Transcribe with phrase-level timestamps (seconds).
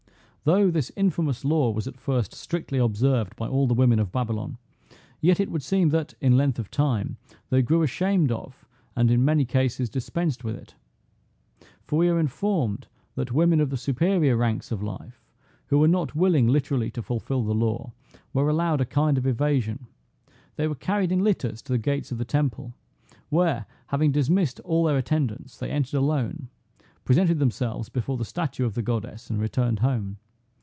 [0.43, 4.57] Though this infamous law was at first strictly observed by all the women of Babylon,
[5.21, 7.17] yet it would seem that, in length of time,
[7.51, 10.73] they grew ashamed of, and in many cases dispensed with it;
[11.85, 15.23] for we are informed that women of the superior ranks of life,
[15.67, 17.93] who were not willing literally to fulfil the law,
[18.33, 19.85] were allowed a kind of evasion;
[20.55, 22.73] they were carried in litters to the gates of the temple,
[23.29, 26.49] where, having dismissed all their attendants, they entered alone,
[27.05, 30.17] presented themselves before the statue of the goddess, and returned home.